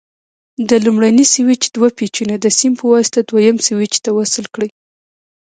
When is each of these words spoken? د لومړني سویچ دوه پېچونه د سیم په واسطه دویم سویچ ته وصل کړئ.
د 0.69 0.71
لومړني 0.85 1.25
سویچ 1.33 1.63
دوه 1.75 1.89
پېچونه 1.97 2.35
د 2.39 2.45
سیم 2.59 2.73
په 2.79 2.85
واسطه 2.93 3.19
دویم 3.29 3.57
سویچ 3.67 3.93
ته 4.03 4.09
وصل 4.17 4.45
کړئ. 4.55 4.69